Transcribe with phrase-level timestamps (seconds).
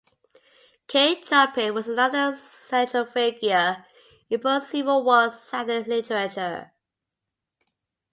[0.87, 3.85] Kate Chopin was another central figure
[4.31, 6.71] in post-Civil War Southern literature.